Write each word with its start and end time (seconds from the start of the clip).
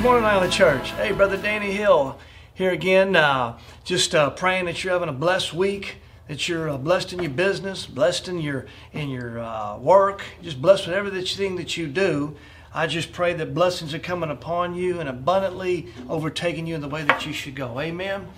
Morning, 0.00 0.24
Island 0.24 0.52
Church. 0.52 0.92
Hey, 0.92 1.10
Brother 1.10 1.36
Danny 1.36 1.72
Hill 1.72 2.16
here 2.54 2.70
again. 2.70 3.16
Uh, 3.16 3.58
just 3.82 4.14
uh, 4.14 4.30
praying 4.30 4.66
that 4.66 4.84
you're 4.84 4.92
having 4.92 5.08
a 5.08 5.12
blessed 5.12 5.52
week, 5.52 5.96
that 6.28 6.48
you're 6.48 6.70
uh, 6.70 6.78
blessed 6.78 7.12
in 7.12 7.20
your 7.20 7.32
business, 7.32 7.84
blessed 7.84 8.28
in 8.28 8.38
your 8.38 8.66
in 8.92 9.08
your 9.08 9.40
uh, 9.40 9.76
work, 9.76 10.22
just 10.40 10.62
blessed 10.62 10.86
with 10.86 10.94
everything 10.94 11.56
that 11.56 11.76
you 11.76 11.88
do. 11.88 12.36
I 12.72 12.86
just 12.86 13.10
pray 13.10 13.34
that 13.34 13.54
blessings 13.54 13.92
are 13.92 13.98
coming 13.98 14.30
upon 14.30 14.76
you 14.76 15.00
and 15.00 15.08
abundantly 15.08 15.88
overtaking 16.08 16.68
you 16.68 16.76
in 16.76 16.80
the 16.80 16.88
way 16.88 17.02
that 17.02 17.26
you 17.26 17.32
should 17.32 17.56
go. 17.56 17.80
Amen. 17.80 18.28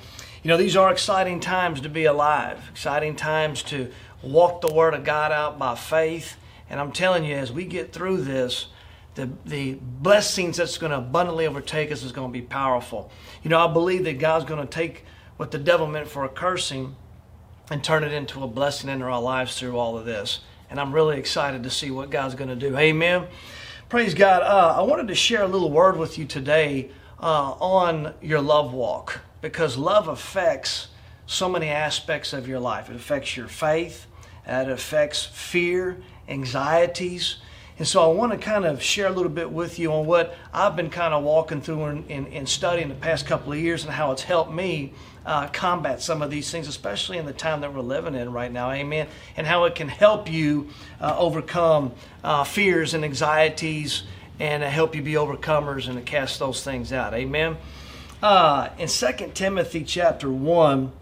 You 0.43 0.49
know, 0.49 0.57
these 0.57 0.77
are 0.77 0.91
exciting 0.91 1.41
times 1.41 1.83
to 1.83 1.91
be 1.91 2.07
alive, 2.07 2.71
exciting 2.71 3.17
times 3.17 3.63
to 3.65 3.93
walk 4.23 4.63
the 4.63 4.73
Word 4.73 4.95
of 4.95 5.05
God 5.05 5.31
out 5.31 5.59
by 5.59 5.75
faith. 5.75 6.37
And 6.71 6.81
I'm 6.81 6.91
telling 6.91 7.27
you, 7.27 7.35
as 7.35 7.53
we 7.53 7.67
get 7.67 7.93
through 7.93 8.23
this, 8.23 8.69
the, 9.21 9.31
the 9.45 9.75
blessings 9.75 10.57
that's 10.57 10.79
going 10.79 10.91
to 10.91 10.99
abundantly 10.99 11.47
overtake 11.47 11.93
us 11.93 12.03
is 12.03 12.13
going 12.13 12.29
to 12.29 12.33
be 12.33 12.43
powerful. 12.43 13.11
You 13.43 13.51
know, 13.51 13.59
I 13.59 13.71
believe 13.71 14.05
that 14.05 14.19
God's 14.19 14.47
going 14.47 14.61
to 14.61 14.67
take 14.67 15.05
what 15.37 15.51
the 15.51 15.59
devil 15.59 15.87
meant 15.87 16.09
for 16.09 16.25
a 16.25 16.29
cursing 16.29 16.97
and 17.71 17.85
turn 17.85 18.03
it 18.03 18.13
into 18.13 18.43
a 18.43 18.49
blessing 18.49 18.89
in 18.89 19.03
our 19.03 19.21
lives 19.21 19.59
through 19.59 19.77
all 19.77 19.99
of 19.99 20.05
this. 20.05 20.41
And 20.71 20.81
I'm 20.81 20.93
really 20.93 21.19
excited 21.19 21.63
to 21.65 21.71
see 21.71 21.91
what 21.91 22.11
God's 22.11 22.35
going 22.35 22.49
to 22.49 22.57
do. 22.57 22.77
Amen. 22.77 23.27
Praise 23.89 24.15
God. 24.15 24.43
Uh, 24.43 24.79
I 24.79 24.83
wanted 24.83 25.09
to 25.09 25.15
share 25.15 25.43
a 25.43 25.49
little 25.49 25.71
word 25.71 25.97
with 25.97 26.17
you 26.17 26.25
today 26.25 26.91
uh, 27.21 27.53
on 27.53 28.15
your 28.23 28.41
love 28.41 28.73
walk 28.73 29.21
because 29.43 29.77
love 29.77 30.09
affects 30.09 30.89
so 31.27 31.49
many 31.49 31.69
aspects 31.69 32.33
of 32.33 32.49
your 32.49 32.61
life. 32.61 32.89
It 32.89 32.97
affects 32.97 33.37
your 33.37 33.49
faith, 33.49 34.07
it 34.47 34.69
affects 34.69 35.25
fear, 35.25 35.99
anxieties. 36.29 37.37
And 37.81 37.89
so 37.89 38.03
I 38.03 38.13
want 38.13 38.31
to 38.33 38.37
kind 38.37 38.67
of 38.67 38.83
share 38.83 39.07
a 39.07 39.11
little 39.11 39.31
bit 39.31 39.51
with 39.51 39.79
you 39.79 39.91
on 39.95 40.05
what 40.05 40.37
I've 40.53 40.77
been 40.77 40.91
kind 40.91 41.15
of 41.15 41.25
walking 41.25 41.63
through 41.63 41.85
and, 41.85 42.11
and, 42.11 42.27
and 42.29 42.47
studying 42.47 42.91
the 42.91 42.95
past 42.95 43.25
couple 43.25 43.55
of 43.55 43.59
years 43.59 43.85
and 43.85 43.91
how 43.95 44.13
it's 44.13 44.21
helped 44.21 44.53
me 44.53 44.93
uh, 45.25 45.47
combat 45.47 46.03
some 46.03 46.21
of 46.21 46.31
these 46.31 46.51
things, 46.51 46.69
especially 46.69 47.17
in 47.17 47.25
the 47.25 47.33
time 47.33 47.63
that 47.63 47.73
we're 47.73 47.81
living 47.81 48.15
in 48.15 48.35
right 48.35 48.53
now. 48.53 48.71
Amen. 48.71 49.09
And 49.35 49.47
how 49.47 49.65
it 49.65 49.77
can 49.77 49.89
help 49.89 50.31
you 50.31 50.69
uh, 51.01 51.17
overcome 51.19 51.93
uh, 52.23 52.45
fears 52.45 52.93
and 52.93 53.03
anxieties 53.03 54.03
and 54.39 54.63
help 54.63 54.95
you 54.95 55.01
be 55.01 55.15
overcomers 55.15 55.89
and 55.89 55.97
to 55.97 56.03
cast 56.05 56.39
those 56.39 56.63
things 56.63 56.93
out. 56.93 57.15
Amen. 57.15 57.57
Uh, 58.23 58.69
in 58.77 58.89
2 58.89 59.31
Timothy 59.33 59.85
chapter 59.85 60.31
1, 60.31 60.93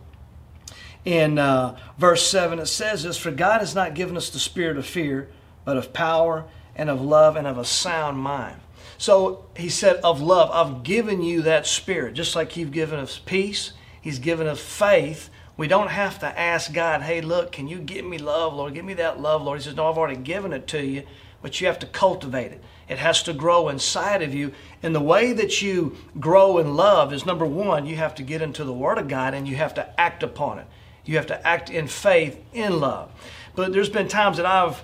in 1.04 1.38
uh, 1.40 1.76
verse 1.98 2.24
7, 2.30 2.60
it 2.60 2.66
says 2.66 3.02
this 3.02 3.16
For 3.16 3.32
God 3.32 3.58
has 3.62 3.74
not 3.74 3.94
given 3.94 4.16
us 4.16 4.30
the 4.30 4.38
spirit 4.38 4.78
of 4.78 4.86
fear, 4.86 5.28
but 5.64 5.76
of 5.76 5.92
power 5.92 6.44
and 6.78 6.88
of 6.88 7.02
love 7.02 7.36
and 7.36 7.46
of 7.46 7.58
a 7.58 7.64
sound 7.64 8.18
mind. 8.18 8.60
So 8.96 9.44
he 9.56 9.68
said, 9.68 9.96
Of 9.96 10.20
love, 10.22 10.50
I've 10.52 10.82
given 10.82 11.22
you 11.22 11.42
that 11.42 11.66
spirit. 11.66 12.14
Just 12.14 12.34
like 12.34 12.56
you've 12.56 12.72
given 12.72 12.98
us 12.98 13.18
peace, 13.18 13.72
he's 14.00 14.18
given 14.18 14.46
us 14.46 14.60
faith. 14.60 15.28
We 15.56 15.66
don't 15.66 15.90
have 15.90 16.20
to 16.20 16.38
ask 16.38 16.72
God, 16.72 17.02
Hey, 17.02 17.20
look, 17.20 17.52
can 17.52 17.68
you 17.68 17.78
give 17.78 18.04
me 18.04 18.18
love, 18.18 18.54
Lord? 18.54 18.74
Give 18.74 18.84
me 18.84 18.94
that 18.94 19.20
love, 19.20 19.42
Lord. 19.42 19.58
He 19.58 19.64
says, 19.64 19.76
No, 19.76 19.90
I've 19.90 19.98
already 19.98 20.16
given 20.20 20.52
it 20.52 20.66
to 20.68 20.84
you, 20.84 21.02
but 21.42 21.60
you 21.60 21.66
have 21.66 21.80
to 21.80 21.86
cultivate 21.86 22.52
it. 22.52 22.62
It 22.88 22.98
has 22.98 23.22
to 23.24 23.32
grow 23.34 23.68
inside 23.68 24.22
of 24.22 24.32
you. 24.32 24.52
And 24.82 24.94
the 24.94 25.00
way 25.00 25.32
that 25.32 25.60
you 25.60 25.96
grow 26.18 26.58
in 26.58 26.74
love 26.74 27.12
is 27.12 27.26
number 27.26 27.44
one, 27.44 27.86
you 27.86 27.96
have 27.96 28.14
to 28.14 28.22
get 28.22 28.40
into 28.40 28.64
the 28.64 28.72
Word 28.72 28.98
of 28.98 29.08
God 29.08 29.34
and 29.34 29.46
you 29.46 29.56
have 29.56 29.74
to 29.74 30.00
act 30.00 30.22
upon 30.22 30.58
it. 30.58 30.66
You 31.04 31.16
have 31.16 31.26
to 31.26 31.46
act 31.46 31.70
in 31.70 31.86
faith, 31.86 32.38
in 32.52 32.80
love. 32.80 33.10
But 33.54 33.72
there's 33.72 33.88
been 33.88 34.08
times 34.08 34.38
that 34.38 34.46
I've 34.46 34.82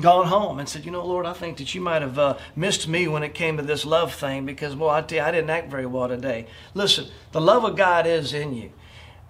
gone 0.00 0.26
home 0.26 0.58
and 0.58 0.68
said, 0.68 0.84
you 0.84 0.90
know, 0.90 1.04
Lord, 1.04 1.26
I 1.26 1.32
think 1.32 1.58
that 1.58 1.74
you 1.74 1.80
might 1.80 2.02
have 2.02 2.18
uh, 2.18 2.38
missed 2.54 2.88
me 2.88 3.08
when 3.08 3.22
it 3.22 3.34
came 3.34 3.56
to 3.56 3.62
this 3.62 3.84
love 3.84 4.14
thing 4.14 4.46
because, 4.46 4.76
well, 4.76 4.90
I 4.90 5.02
tell 5.02 5.18
you, 5.18 5.24
I 5.24 5.30
didn't 5.30 5.50
act 5.50 5.70
very 5.70 5.86
well 5.86 6.08
today. 6.08 6.46
Listen, 6.74 7.08
the 7.32 7.40
love 7.40 7.64
of 7.64 7.76
God 7.76 8.06
is 8.06 8.32
in 8.32 8.54
you. 8.54 8.72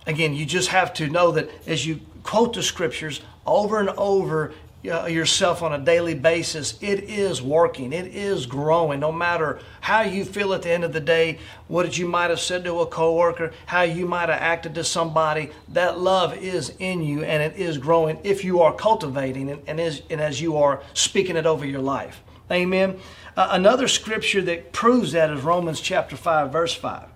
Again, 0.06 0.34
you 0.34 0.47
just 0.47 0.69
have 0.69 0.92
to 0.94 1.09
know 1.09 1.31
that 1.32 1.50
as 1.66 1.87
you 1.87 2.00
quote 2.22 2.54
the 2.54 2.62
scriptures 2.62 3.20
over 3.47 3.81
and 3.81 3.91
over, 3.91 4.53
yourself 4.83 5.62
on 5.62 5.72
a 5.72 5.78
daily 5.78 6.15
basis, 6.15 6.78
it 6.81 7.05
is 7.05 7.43
working. 7.43 7.93
It 7.93 8.15
is 8.15 8.47
growing. 8.47 9.00
No 9.00 9.11
matter 9.11 9.59
how 9.81 10.03
you 10.03 10.25
feel 10.25 10.55
at 10.55 10.62
the 10.62 10.71
end 10.71 10.84
of 10.84 10.93
the 10.93 11.00
day, 11.00 11.39
what 11.66 11.99
you 11.99 12.06
might 12.06 12.31
have 12.31 12.41
said 12.41 12.65
to 12.65 12.81
a 12.81 12.87
coworker, 12.87 13.53
how 13.66 13.83
you 13.83 14.06
might 14.06 14.28
have 14.28 14.41
acted 14.41 14.75
to 14.77 14.84
somebody, 14.84 15.50
that 15.69 15.99
love 15.99 16.37
is 16.37 16.72
in 16.78 17.03
you 17.03 17.25
and 17.25 17.43
it 17.43 17.59
is 17.59 17.77
growing 17.77 18.19
if 18.22 18.44
you 18.44 18.62
are 18.62 18.72
cultivating 18.72 19.49
it 19.49 19.62
and, 19.66 19.81
is, 19.81 20.03
and 20.11 20.21
as 20.21 20.41
you 20.41 20.56
are 20.56 20.83
speaking 20.95 21.37
it 21.37 21.47
over 21.47 21.66
your 21.66 21.83
life. 21.83 22.22
Amen. 22.50 22.99
Uh, 23.37 23.49
another 23.50 23.89
scripture 23.89 24.43
that 24.43 24.72
proves 24.72 25.12
that 25.12 25.31
is 25.31 25.43
Romans 25.43 25.81
chapter 25.81 26.16
5, 26.16 26.50
verse 26.50 26.75
5. 26.75 27.09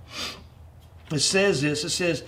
It 1.12 1.21
says 1.21 1.62
this 1.62 1.84
it 1.84 1.91
says, 1.91 2.25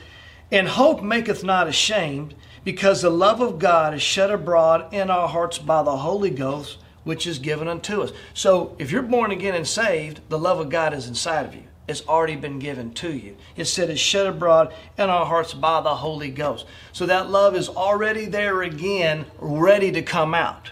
And 0.51 0.69
hope 0.69 1.03
maketh 1.03 1.43
not 1.43 1.69
ashamed 1.69 2.35
because 2.65 3.03
the 3.03 3.11
love 3.11 3.41
of 3.41 3.59
God 3.59 3.95
is 3.95 4.03
shed 4.03 4.31
abroad 4.31 4.93
in 4.93 5.11
our 5.11 5.29
hearts 5.29 5.59
by 5.59 5.83
the 5.83 5.99
Holy 5.99 6.31
Ghost, 6.31 6.79
which 7.05 7.27
is 7.27 7.39
given 7.39 7.69
unto 7.69 8.03
us. 8.03 8.13
So 8.33 8.75
if 8.79 8.91
you're 8.91 9.03
born 9.03 9.31
again 9.31 9.55
and 9.55 9.69
saved, 9.69 10.21
the 10.31 10.39
love 10.39 10.59
of 10.59 10.71
God 10.71 10.95
is 10.95 11.07
inside 11.07 11.47
of 11.47 11.55
you. 11.55 11.65
It's 11.87 12.07
already 12.09 12.37
been 12.37 12.59
given 12.59 12.95
to 12.95 13.13
you. 13.13 13.37
It 13.57 13.67
said 13.67 13.91
it's 13.91 14.01
shed 14.01 14.27
abroad 14.27 14.73
in 14.97 15.11
our 15.11 15.27
hearts 15.27 15.53
by 15.53 15.83
the 15.83 15.95
Holy 15.97 16.31
Ghost. 16.31 16.65
So 16.93 17.05
that 17.05 17.29
love 17.29 17.55
is 17.55 17.69
already 17.69 18.25
there 18.25 18.63
again, 18.63 19.27
ready 19.39 19.93
to 19.93 20.01
come 20.01 20.35
out. 20.35 20.71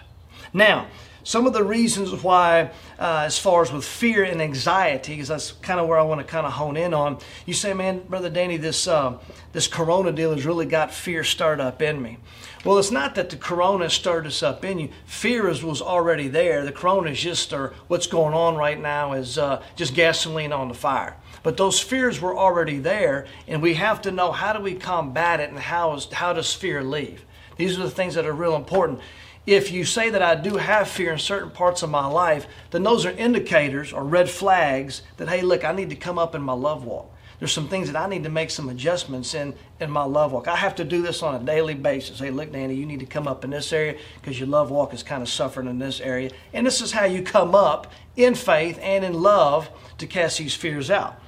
Now, 0.53 0.87
some 1.23 1.47
of 1.47 1.53
the 1.53 1.63
reasons 1.63 2.11
why, 2.23 2.71
uh, 2.99 3.23
as 3.25 3.39
far 3.39 3.61
as 3.61 3.71
with 3.71 3.85
fear 3.85 4.23
and 4.23 4.41
anxiety, 4.41 5.13
because 5.13 5.29
that's 5.29 5.51
kind 5.53 5.79
of 5.79 5.87
where 5.87 5.97
I 5.97 6.03
want 6.03 6.19
to 6.19 6.27
kind 6.27 6.45
of 6.45 6.53
hone 6.53 6.77
in 6.77 6.93
on. 6.93 7.17
You 7.45 7.53
say, 7.53 7.73
man, 7.73 7.99
brother 8.07 8.29
Danny, 8.29 8.57
this 8.57 8.87
uh, 8.87 9.17
this 9.53 9.67
Corona 9.67 10.11
deal 10.11 10.33
has 10.33 10.45
really 10.45 10.65
got 10.65 10.93
fear 10.93 11.23
stirred 11.23 11.61
up 11.61 11.81
in 11.81 12.01
me. 12.01 12.17
Well, 12.65 12.77
it's 12.77 12.91
not 12.91 13.15
that 13.15 13.29
the 13.29 13.35
Corona 13.35 13.89
stirred 13.89 14.25
us 14.25 14.41
up 14.41 14.63
in 14.63 14.79
you. 14.79 14.89
Fear 15.05 15.49
is, 15.49 15.63
was 15.63 15.81
already 15.81 16.29
there. 16.29 16.63
The 16.63 16.71
Corona 16.71 17.11
is 17.11 17.19
just, 17.19 17.51
or 17.51 17.73
what's 17.87 18.07
going 18.07 18.33
on 18.33 18.55
right 18.55 18.79
now 18.79 19.13
is 19.13 19.37
uh, 19.37 19.61
just 19.75 19.93
gasoline 19.93 20.53
on 20.53 20.69
the 20.69 20.73
fire. 20.73 21.17
But 21.43 21.57
those 21.57 21.81
fears 21.81 22.21
were 22.21 22.37
already 22.37 22.79
there, 22.79 23.27
and 23.49 23.61
we 23.61 23.73
have 23.73 24.01
to 24.03 24.11
know 24.11 24.31
how 24.31 24.53
do 24.53 24.61
we 24.61 24.75
combat 24.75 25.41
it 25.41 25.49
and 25.49 25.59
how 25.59 25.93
is 25.93 26.05
how 26.11 26.31
does 26.31 26.53
fear 26.53 26.81
leave. 26.81 27.25
These 27.57 27.77
are 27.77 27.83
the 27.83 27.91
things 27.91 28.15
that 28.15 28.25
are 28.25 28.33
real 28.33 28.55
important 28.55 28.99
if 29.45 29.71
you 29.71 29.83
say 29.83 30.09
that 30.09 30.21
I 30.21 30.35
do 30.35 30.55
have 30.55 30.87
fear 30.87 31.11
in 31.11 31.19
certain 31.19 31.51
parts 31.51 31.83
of 31.83 31.89
my 31.89 32.07
life, 32.07 32.47
then 32.71 32.83
those 32.83 33.05
are 33.05 33.11
indicators 33.11 33.91
or 33.91 34.03
red 34.03 34.29
flags 34.29 35.01
that, 35.17 35.27
hey, 35.27 35.41
look, 35.41 35.65
I 35.65 35.73
need 35.73 35.89
to 35.89 35.95
come 35.95 36.17
up 36.17 36.33
in 36.33 36.41
my 36.41 36.53
love 36.53 36.85
walk. 36.85 37.09
There's 37.39 37.51
some 37.51 37.67
things 37.67 37.91
that 37.91 38.01
I 38.01 38.07
need 38.07 38.23
to 38.23 38.29
make 38.29 38.51
some 38.51 38.69
adjustments 38.69 39.33
in 39.33 39.53
in 39.81 39.91
my 39.91 40.05
love 40.05 40.31
walk. 40.31 40.47
I 40.47 40.55
have 40.55 40.75
to 40.75 40.85
do 40.85 41.01
this 41.01 41.21
on 41.21 41.35
a 41.35 41.43
daily 41.43 41.73
basis. 41.73 42.19
Hey, 42.19 42.29
look, 42.31 42.53
Danny, 42.53 42.73
you 42.73 42.85
need 42.85 43.01
to 43.01 43.05
come 43.05 43.27
up 43.27 43.43
in 43.43 43.49
this 43.49 43.73
area 43.73 43.99
because 44.21 44.39
your 44.39 44.47
love 44.47 44.71
walk 44.71 44.93
is 44.93 45.03
kind 45.03 45.21
of 45.21 45.27
suffering 45.27 45.67
in 45.67 45.77
this 45.77 45.99
area. 45.99 46.31
And 46.53 46.65
this 46.65 46.79
is 46.79 46.93
how 46.93 47.03
you 47.03 47.21
come 47.21 47.53
up 47.53 47.91
in 48.15 48.35
faith 48.35 48.79
and 48.81 49.03
in 49.03 49.13
love 49.13 49.69
to 49.97 50.07
cast 50.07 50.37
these 50.37 50.53
fears 50.53 50.89
out. 50.89 51.19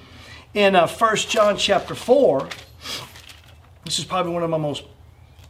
In 0.54 0.74
uh, 0.74 0.88
1 0.88 1.16
John 1.18 1.58
chapter 1.58 1.96
4, 1.96 2.48
this 3.84 4.00
is 4.00 4.06
probably 4.06 4.32
one 4.32 4.44
of 4.44 4.50
my 4.50 4.58
most 4.58 4.86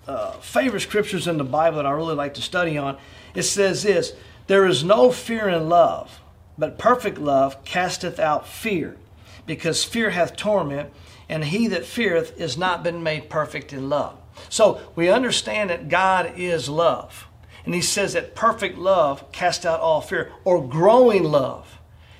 uh, 0.08 0.32
favorite 0.34 0.82
scriptures 0.82 1.28
in 1.28 1.38
the 1.38 1.44
Bible 1.44 1.78
that 1.78 1.86
I 1.86 1.92
really 1.92 2.16
like 2.16 2.36
to 2.36 2.42
study 2.42 2.78
on. 2.78 2.98
It 3.34 3.44
says 3.44 3.84
this 3.84 4.14
There 4.48 4.66
is 4.66 4.84
no 4.84 5.12
fear 5.12 5.48
in 5.50 5.70
love, 5.70 6.22
but 6.58 6.78
perfect 6.78 7.18
love 7.18 7.64
casteth 7.64 8.20
out 8.20 8.48
fear, 8.48 8.98
because 9.46 9.84
fear 9.84 10.12
hath 10.12 10.36
torment, 10.36 10.92
and 11.28 11.44
he 11.46 11.68
that 11.68 11.86
feareth 11.86 12.40
is 12.40 12.58
not 12.58 12.84
been 12.84 13.04
made 13.04 13.30
perfect 13.30 13.74
in 13.74 13.90
love. 13.90 14.18
So 14.50 14.82
we 14.96 15.10
understand 15.10 15.70
that 15.70 15.90
God 15.90 16.34
is 16.38 16.70
love. 16.70 17.28
And 17.66 17.74
he 17.74 17.82
says 17.82 18.14
that 18.14 18.36
perfect 18.36 18.78
love 18.78 19.32
cast 19.32 19.66
out 19.66 19.80
all 19.80 20.02
fear, 20.02 20.32
or 20.44 20.68
growing 20.68 21.24
love 21.24 21.80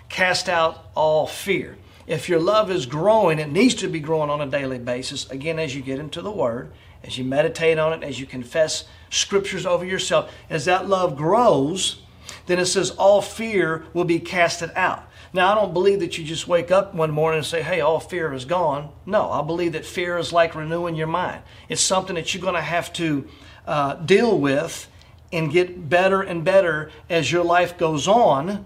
cast 0.10 0.50
out 0.50 0.86
all 0.96 1.28
fear. 1.28 1.78
If 2.08 2.30
your 2.30 2.40
love 2.40 2.70
is 2.70 2.86
growing, 2.86 3.40
it 3.40 3.52
needs 3.52 3.76
to 3.76 3.88
be 3.88 4.00
growing 4.00 4.30
on 4.30 4.42
a 4.42 4.46
daily 4.46 4.78
basis. 4.78 5.30
Again, 5.30 5.60
as 5.60 5.76
you 5.76 5.82
get 5.82 6.00
into 6.00 6.22
the 6.22 6.32
Word, 6.32 6.72
as 7.06 7.18
you 7.18 7.24
meditate 7.24 7.78
on 7.78 7.94
it, 7.94 8.04
as 8.04 8.20
you 8.20 8.26
confess 8.26 8.86
scriptures 9.10 9.66
over 9.66 9.86
yourself, 9.86 10.34
as 10.50 10.66
that 10.66 10.90
love 10.90 11.16
grows, 11.16 12.02
then 12.48 12.60
it 12.60 12.66
says 12.66 12.92
all 12.92 13.22
fear 13.22 13.86
will 13.94 14.04
be 14.04 14.20
casted 14.20 14.72
out. 14.76 15.08
Now, 15.34 15.52
I 15.52 15.56
don't 15.56 15.74
believe 15.74 16.00
that 16.00 16.18
you 16.18 16.24
just 16.24 16.48
wake 16.48 16.72
up 16.72 16.96
one 16.96 17.12
morning 17.12 17.40
and 17.40 17.46
say, 17.46 17.62
hey, 17.62 17.82
all 17.82 18.00
fear 18.00 18.34
is 18.34 18.46
gone. 18.46 18.90
No, 19.06 19.30
I 19.32 19.42
believe 19.42 19.74
that 19.74 19.86
fear 19.86 20.18
is 20.18 20.32
like 20.32 20.56
renewing 20.56 20.96
your 20.96 21.08
mind. 21.08 21.42
It's 21.68 21.82
something 21.82 22.16
that 22.16 22.34
you're 22.34 22.42
going 22.42 22.56
to 22.56 22.62
have 22.62 22.94
to 22.94 23.28
uh, 23.68 23.96
deal 23.96 24.40
with 24.40 24.88
and 25.34 25.52
get 25.52 25.90
better 25.90 26.22
and 26.22 26.46
better 26.46 26.90
as 27.10 27.32
your 27.32 27.44
life 27.44 27.78
goes 27.78 28.08
on 28.08 28.66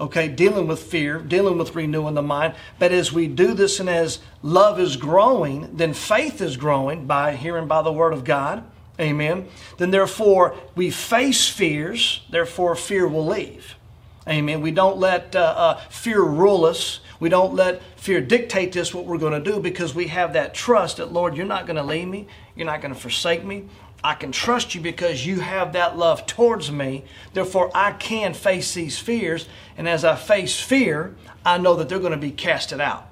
okay, 0.00 0.28
dealing 0.28 0.66
with 0.66 0.82
fear, 0.82 1.18
dealing 1.18 1.58
with 1.58 1.74
renewing 1.74 2.14
the 2.14 2.22
mind. 2.22 2.54
But 2.78 2.92
as 2.92 3.12
we 3.12 3.26
do 3.26 3.54
this 3.54 3.80
and 3.80 3.88
as 3.88 4.20
love 4.42 4.78
is 4.78 4.96
growing, 4.96 5.76
then 5.76 5.92
faith 5.92 6.40
is 6.40 6.56
growing 6.56 7.06
by 7.06 7.34
hearing 7.34 7.66
by 7.66 7.82
the 7.82 7.92
word 7.92 8.12
of 8.12 8.24
God. 8.24 8.64
Amen. 9.00 9.48
Then 9.76 9.90
therefore 9.90 10.56
we 10.74 10.90
face 10.90 11.48
fears, 11.48 12.22
therefore 12.30 12.74
fear 12.74 13.06
will 13.06 13.26
leave. 13.26 13.76
Amen. 14.26 14.60
We 14.60 14.72
don't 14.72 14.98
let 14.98 15.34
uh, 15.34 15.40
uh, 15.40 15.80
fear 15.88 16.20
rule 16.20 16.64
us. 16.64 17.00
We 17.18 17.28
don't 17.28 17.54
let 17.54 17.82
fear 17.96 18.20
dictate 18.20 18.72
this 18.72 18.92
what 18.92 19.06
we're 19.06 19.18
going 19.18 19.42
to 19.42 19.52
do 19.52 19.58
because 19.58 19.94
we 19.94 20.08
have 20.08 20.34
that 20.34 20.54
trust 20.54 20.98
that, 20.98 21.12
Lord, 21.12 21.36
you're 21.36 21.46
not 21.46 21.66
going 21.66 21.76
to 21.76 21.82
leave 21.82 22.06
me. 22.06 22.26
You're 22.54 22.66
not 22.66 22.80
going 22.80 22.92
to 22.92 23.00
forsake 23.00 23.44
me. 23.44 23.68
I 24.02 24.14
can 24.14 24.30
trust 24.30 24.74
you 24.74 24.80
because 24.80 25.26
you 25.26 25.40
have 25.40 25.72
that 25.72 25.98
love 25.98 26.26
towards 26.26 26.70
me. 26.70 27.04
Therefore, 27.32 27.70
I 27.74 27.92
can 27.92 28.32
face 28.32 28.74
these 28.74 28.98
fears. 28.98 29.48
And 29.76 29.88
as 29.88 30.04
I 30.04 30.14
face 30.14 30.60
fear, 30.60 31.16
I 31.44 31.58
know 31.58 31.74
that 31.76 31.88
they're 31.88 31.98
going 31.98 32.12
to 32.12 32.16
be 32.16 32.30
casted 32.30 32.80
out. 32.80 33.08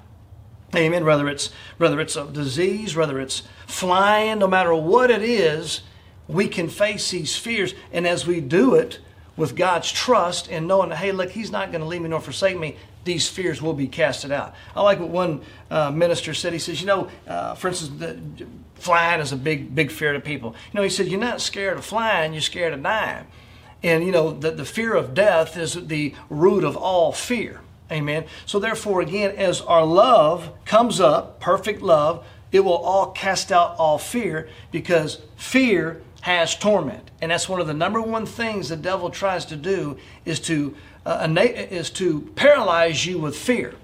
Amen. 0.75 1.05
Whether 1.05 1.27
it's 1.29 1.49
whether 1.77 1.99
it's 1.99 2.15
a 2.15 2.25
disease, 2.25 2.95
whether 2.95 3.19
it's 3.19 3.43
flying, 3.67 4.39
no 4.39 4.47
matter 4.47 4.73
what 4.75 5.09
it 5.09 5.21
is, 5.21 5.81
we 6.27 6.47
can 6.47 6.67
face 6.67 7.11
these 7.11 7.35
fears. 7.35 7.73
And 7.91 8.05
as 8.05 8.27
we 8.27 8.41
do 8.41 8.75
it 8.75 8.99
with 9.37 9.55
God's 9.55 9.91
trust 9.91 10.49
and 10.49 10.67
knowing, 10.67 10.91
hey, 10.91 11.11
look, 11.11 11.29
He's 11.29 11.51
not 11.51 11.71
going 11.71 11.81
to 11.81 11.87
leave 11.87 12.01
me 12.01 12.09
nor 12.09 12.19
forsake 12.19 12.59
me, 12.59 12.75
these 13.07 13.27
fears 13.27 13.59
will 13.59 13.73
be 13.73 13.87
casted 13.87 14.31
out. 14.31 14.53
I 14.75 14.83
like 14.83 14.99
what 14.99 15.09
one 15.09 15.41
uh, 15.71 15.89
minister 15.89 16.35
said. 16.35 16.53
He 16.53 16.59
says, 16.59 16.79
you 16.79 16.85
know, 16.85 17.09
uh, 17.27 17.55
for 17.55 17.69
instance, 17.69 17.99
the, 17.99 18.45
flying 18.75 19.19
is 19.19 19.31
a 19.31 19.35
big, 19.35 19.73
big 19.73 19.89
fear 19.89 20.13
to 20.13 20.19
people. 20.19 20.53
You 20.71 20.77
know, 20.77 20.83
he 20.83 20.89
said, 20.89 21.07
you're 21.07 21.19
not 21.19 21.41
scared 21.41 21.77
of 21.77 21.85
flying, 21.85 22.33
you're 22.33 22.41
scared 22.41 22.73
of 22.73 22.83
dying. 22.83 23.25
And, 23.81 24.05
you 24.05 24.11
know, 24.11 24.31
the, 24.31 24.51
the 24.51 24.65
fear 24.65 24.93
of 24.93 25.13
death 25.13 25.57
is 25.57 25.87
the 25.87 26.13
root 26.29 26.63
of 26.63 26.77
all 26.77 27.11
fear. 27.11 27.61
Amen. 27.91 28.25
So, 28.45 28.59
therefore, 28.59 29.01
again, 29.01 29.31
as 29.35 29.61
our 29.61 29.85
love 29.85 30.51
comes 30.65 30.99
up, 30.99 31.39
perfect 31.39 31.81
love, 31.81 32.25
it 32.51 32.61
will 32.61 32.77
all 32.77 33.11
cast 33.11 33.51
out 33.51 33.75
all 33.77 33.97
fear 33.97 34.47
because 34.71 35.19
fear 35.35 36.01
has 36.21 36.55
torment. 36.55 37.11
And 37.21 37.31
that's 37.31 37.47
one 37.47 37.61
of 37.61 37.67
the 37.67 37.73
number 37.73 38.01
one 38.01 38.25
things 38.25 38.69
the 38.69 38.75
devil 38.75 39.09
tries 39.09 39.45
to 39.45 39.55
do 39.55 39.97
is 40.25 40.39
to, 40.41 40.75
uh, 41.05 41.27
is 41.37 41.89
to 41.91 42.21
paralyze 42.35 43.05
you 43.05 43.17
with 43.19 43.35
fear. 43.35 43.75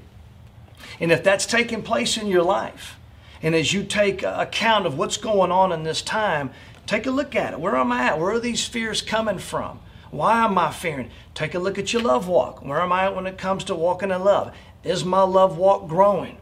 And 0.99 1.11
if 1.11 1.23
that's 1.23 1.45
taking 1.45 1.81
place 1.81 2.17
in 2.17 2.27
your 2.27 2.43
life, 2.43 2.97
and 3.41 3.55
as 3.55 3.73
you 3.73 3.83
take 3.83 4.23
account 4.23 4.85
of 4.85 4.97
what's 4.97 5.17
going 5.17 5.51
on 5.51 5.71
in 5.71 5.83
this 5.83 6.01
time, 6.01 6.51
take 6.85 7.05
a 7.05 7.11
look 7.11 7.35
at 7.35 7.53
it. 7.53 7.59
Where 7.59 7.75
am 7.75 7.91
I 7.91 8.03
at? 8.03 8.19
Where 8.19 8.31
are 8.31 8.39
these 8.39 8.65
fears 8.65 9.01
coming 9.01 9.37
from? 9.37 9.79
Why 10.11 10.45
am 10.45 10.57
I 10.57 10.71
fearing? 10.71 11.09
Take 11.33 11.55
a 11.55 11.59
look 11.59 11.79
at 11.79 11.91
your 11.91 12.03
love 12.03 12.27
walk. 12.27 12.63
Where 12.63 12.79
am 12.79 12.91
I 12.91 13.05
at 13.05 13.15
when 13.15 13.25
it 13.25 13.37
comes 13.37 13.63
to 13.65 13.75
walking 13.75 14.11
in 14.11 14.23
love? 14.23 14.55
Is 14.83 15.03
my 15.03 15.23
love 15.23 15.57
walk 15.57 15.87
growing? 15.87 16.37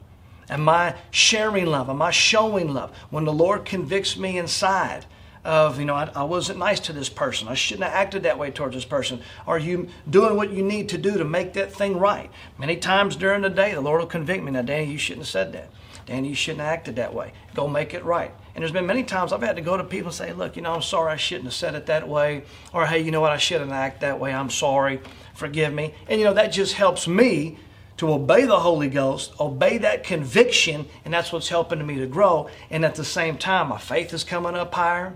Am 0.50 0.68
I 0.68 0.96
sharing 1.12 1.66
love? 1.66 1.90
Am 1.90 2.02
I 2.02 2.12
showing 2.12 2.74
love? 2.74 2.96
When 3.10 3.26
the 3.26 3.34
Lord 3.34 3.66
convicts 3.66 4.18
me 4.18 4.38
inside 4.38 5.06
of, 5.44 5.80
you 5.80 5.86
know, 5.86 5.96
I, 5.96 6.12
I, 6.16 6.24
wasn't 6.24 6.60
nice 6.60 6.80
to 6.82 6.94
this 6.94 7.10
person. 7.10 7.48
I 7.48 7.56
shouldn't 7.56 7.84
have 7.84 7.94
acted 7.94 8.24
that 8.24 8.38
way 8.38 8.52
towards 8.52 8.76
this 8.76 8.86
person. 8.86 9.22
Are 9.48 9.58
you 9.58 9.88
doing 10.10 10.36
what 10.36 10.52
you 10.52 10.62
need 10.62 10.90
to 10.90 10.98
do 10.98 11.18
to 11.18 11.26
make 11.26 11.54
that 11.54 11.74
thing 11.74 11.98
right? 11.98 12.30
Many 12.60 12.78
times 12.78 13.16
during 13.16 13.42
the 13.42 13.50
day, 13.50 13.74
the 13.74 13.82
Lord 13.82 14.02
will 14.02 14.08
convict 14.08 14.44
me. 14.44 14.52
Now, 14.52 14.62
Danny, 14.62 14.92
you 14.92 14.98
shouldn't 14.98 15.26
have 15.26 15.32
said 15.32 15.54
that. 15.54 15.70
Danny, 16.06 16.30
you 16.30 16.36
shouldn't 16.36 16.62
have 16.62 16.74
acted 16.74 16.96
that 16.98 17.14
way. 17.14 17.34
Go 17.56 17.68
make 17.68 17.94
it 17.94 18.04
right. 18.04 18.32
And 18.54 18.62
there's 18.62 18.72
been 18.72 18.86
many 18.86 19.04
times 19.04 19.32
I've 19.32 19.42
had 19.42 19.56
to 19.56 19.62
go 19.62 19.78
to 19.78 19.84
people 19.84 20.08
and 20.08 20.16
say, 20.16 20.34
look, 20.34 20.56
you 20.56 20.62
know, 20.62 20.74
I'm 20.74 20.82
sorry 20.82 21.14
I 21.14 21.16
shouldn't 21.16 21.46
have 21.46 21.54
said 21.54 21.74
it 21.74 21.86
that 21.88 22.08
way. 22.08 22.44
Or, 22.74 22.86
hey, 22.86 23.00
you 23.00 23.12
know 23.12 23.22
what, 23.22 23.32
I 23.32 23.38
shouldn't 23.38 23.72
act 23.72 24.02
that 24.02 24.20
way. 24.20 24.34
I'm 24.34 24.50
sorry. 24.50 25.00
Forgive 25.34 25.74
me. 25.74 25.94
And, 26.08 26.20
you 26.20 26.26
know, 26.26 26.34
that 26.34 26.52
just 26.52 26.74
helps 26.74 27.08
me 27.08 27.58
to 28.02 28.12
obey 28.12 28.46
the 28.46 28.62
Holy 28.62 28.90
Ghost, 28.90 29.32
obey 29.40 29.78
that 29.78 30.04
conviction, 30.04 30.88
and 31.06 31.14
that's 31.14 31.32
what's 31.32 31.50
helping 31.50 31.86
me 31.86 32.00
to 32.00 32.08
grow. 32.08 32.50
And 32.72 32.84
at 32.84 32.96
the 32.96 33.06
same 33.06 33.38
time, 33.38 33.68
my 33.68 33.78
faith 33.78 34.12
is 34.12 34.24
coming 34.24 34.56
up 34.56 34.74
higher, 34.74 35.14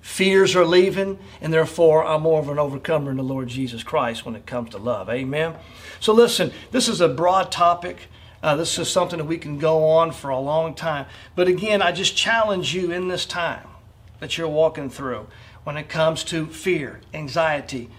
fears 0.00 0.56
are 0.56 0.64
leaving, 0.64 1.18
and 1.42 1.52
therefore 1.52 2.02
I'm 2.02 2.22
more 2.22 2.40
of 2.40 2.48
an 2.48 2.58
overcomer 2.58 3.10
in 3.10 3.18
the 3.18 3.22
Lord 3.22 3.48
Jesus 3.48 3.82
Christ 3.82 4.24
when 4.24 4.34
it 4.34 4.46
comes 4.46 4.70
to 4.70 4.78
love. 4.78 5.10
Amen. 5.10 5.56
So 6.00 6.14
listen, 6.14 6.52
this 6.70 6.88
is 6.88 7.02
a 7.02 7.08
broad 7.08 7.52
topic. 7.52 8.08
Uh, 8.42 8.56
this 8.56 8.78
is 8.78 8.88
something 8.88 9.18
that 9.18 9.26
we 9.26 9.36
can 9.36 9.58
go 9.58 9.86
on 9.86 10.10
for 10.10 10.30
a 10.30 10.40
long 10.40 10.74
time. 10.74 11.04
But 11.36 11.48
again, 11.48 11.82
I 11.82 11.92
just 11.92 12.16
challenge 12.16 12.74
you 12.74 12.92
in 12.92 13.08
this 13.08 13.26
time 13.26 13.68
that 14.20 14.38
you're 14.38 14.48
walking 14.48 14.88
through 14.88 15.26
when 15.64 15.76
it 15.76 15.90
comes 15.90 16.24
to 16.24 16.46
fear, 16.46 17.02
anxiety, 17.12 17.90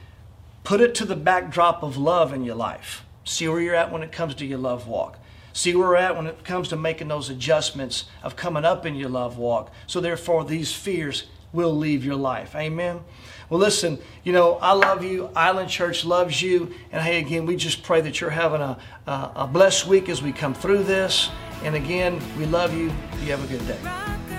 put 0.64 0.82
it 0.82 0.96
to 0.96 1.06
the 1.06 1.16
backdrop 1.16 1.84
of 1.84 1.98
love 1.98 2.34
in 2.34 2.44
your 2.44 2.56
life. 2.56 3.05
See 3.26 3.48
where 3.48 3.60
you're 3.60 3.76
at 3.76 3.92
when 3.92 4.04
it 4.04 4.12
comes 4.12 4.36
to 4.36 4.46
your 4.46 4.60
love 4.60 4.88
walk. 4.88 5.20
See 5.54 5.76
where 5.76 5.88
we're 5.88 5.96
at 5.96 6.16
when 6.16 6.28
it 6.28 6.44
comes 6.44 6.70
to 6.70 6.76
making 6.76 7.08
those 7.08 7.30
adjustments 7.30 8.06
of 8.24 8.36
coming 8.36 8.66
up 8.66 8.86
in 8.86 8.96
your 8.96 9.10
love 9.10 9.38
walk. 9.38 9.72
So, 9.88 10.00
therefore, 10.00 10.44
these 10.44 10.74
fears 10.74 11.26
will 11.54 11.76
leave 11.76 12.04
your 12.04 12.16
life. 12.16 12.56
Amen. 12.56 13.00
Well, 13.50 13.60
listen, 13.60 14.00
you 14.24 14.34
know, 14.34 14.56
I 14.56 14.74
love 14.74 15.04
you. 15.04 15.30
Island 15.36 15.70
Church 15.70 16.04
loves 16.04 16.42
you. 16.42 16.74
And 16.92 17.02
hey, 17.02 17.20
again, 17.20 17.46
we 17.46 17.56
just 17.56 17.84
pray 17.84 18.02
that 18.02 18.20
you're 18.20 18.30
having 18.30 18.62
a, 18.62 18.78
a, 19.08 19.32
a 19.36 19.48
blessed 19.48 19.88
week 19.88 20.10
as 20.10 20.22
we 20.22 20.32
come 20.32 20.54
through 20.54 20.84
this. 20.84 21.30
And 21.64 21.76
again, 21.76 22.20
we 22.38 22.46
love 22.46 22.74
you. 22.74 22.92
You 23.22 23.32
have 23.32 23.44
a 23.44 23.48
good 23.48 23.66
day. 23.68 24.35